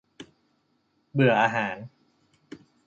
[1.13, 1.75] เบื่ออาหาร!